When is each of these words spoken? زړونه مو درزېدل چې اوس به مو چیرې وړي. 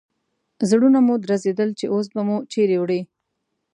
زړونه 0.69 0.99
مو 1.05 1.13
درزېدل 1.23 1.69
چې 1.79 1.85
اوس 1.93 2.05
به 2.13 2.21
مو 2.27 2.37
چیرې 2.51 2.77
وړي. 2.79 3.01